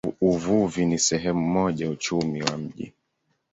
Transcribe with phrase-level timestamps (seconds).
[0.21, 2.93] Uvuvi ni sehemu muhimu ya uchumi wa mji.